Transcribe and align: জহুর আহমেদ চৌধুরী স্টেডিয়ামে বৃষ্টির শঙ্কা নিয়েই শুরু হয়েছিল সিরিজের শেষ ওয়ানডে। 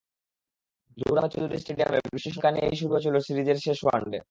জহুর 0.97 1.17
আহমেদ 1.17 1.31
চৌধুরী 1.33 1.57
স্টেডিয়ামে 1.59 1.97
বৃষ্টির 2.05 2.33
শঙ্কা 2.35 2.49
নিয়েই 2.51 2.79
শুরু 2.79 2.91
হয়েছিল 2.93 3.15
সিরিজের 3.27 3.57
শেষ 3.65 3.79
ওয়ানডে। 3.83 4.19